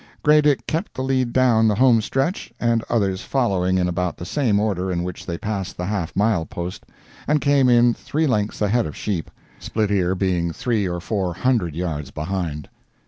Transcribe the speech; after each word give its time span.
"Grey 0.23 0.41
Dick" 0.41 0.65
kept 0.65 0.95
the 0.95 1.03
lead 1.03 1.31
down 1.31 1.67
the 1.67 1.75
home 1.75 2.01
stretch, 2.01 2.51
the 2.59 2.81
others 2.89 3.21
following 3.21 3.77
in 3.77 3.87
about 3.87 4.17
the 4.17 4.25
same 4.25 4.59
order 4.59 4.91
in 4.91 5.03
which 5.03 5.27
they 5.27 5.37
passed 5.37 5.77
the 5.77 5.85
half 5.85 6.15
mile 6.15 6.43
post, 6.43 6.87
and 7.27 7.39
came 7.39 7.69
in 7.69 7.93
three 7.93 8.25
lengths 8.25 8.63
ahead 8.63 8.87
of 8.87 8.97
"Sheep," 8.97 9.29
"Split 9.59 9.91
ear" 9.91 10.15
being 10.15 10.51
three 10.51 10.89
or 10.89 10.99
four 11.01 11.35
hundred 11.35 11.75
yards 11.75 12.09
behind. 12.09 12.67